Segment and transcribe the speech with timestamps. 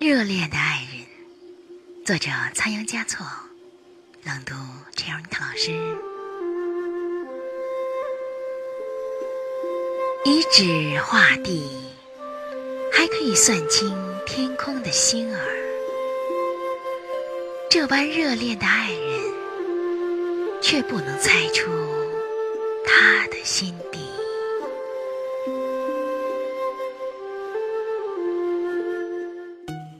[0.00, 1.04] 热恋的爱人，
[2.06, 3.26] 作者仓央嘉措，
[4.22, 4.54] 朗读
[4.94, 5.72] 陈荣涛老师。
[10.24, 11.68] 以指画地，
[12.92, 13.92] 还可以算清
[14.24, 15.40] 天空的星儿。
[17.68, 21.68] 这般热恋的爱人，却不能猜出
[22.86, 24.07] 他的心底。